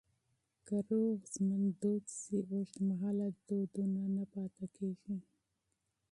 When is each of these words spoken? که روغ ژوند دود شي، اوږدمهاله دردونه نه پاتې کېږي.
که 0.67 0.75
روغ 0.87 1.19
ژوند 1.33 1.67
دود 1.81 2.05
شي، 2.17 2.37
اوږدمهاله 2.51 3.27
دردونه 3.47 4.01
نه 4.15 4.23
پاتې 4.33 4.65
کېږي. 4.77 5.17